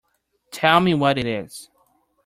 Tell 0.49 0.79
me 0.79 0.95
what 0.95 1.19
it 1.19 1.27
is. 1.27 1.69